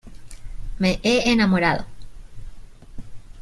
me 0.79 0.99
he 1.03 1.29
enamorado. 1.31 1.85